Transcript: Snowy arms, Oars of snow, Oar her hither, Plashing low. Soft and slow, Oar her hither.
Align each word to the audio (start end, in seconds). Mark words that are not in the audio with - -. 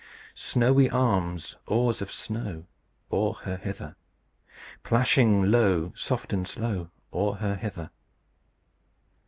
Snowy 0.33 0.89
arms, 0.89 1.57
Oars 1.67 2.01
of 2.01 2.11
snow, 2.11 2.65
Oar 3.11 3.35
her 3.43 3.57
hither, 3.57 3.95
Plashing 4.81 5.51
low. 5.51 5.93
Soft 5.95 6.33
and 6.33 6.47
slow, 6.47 6.89
Oar 7.11 7.35
her 7.35 7.53
hither. 7.55 7.91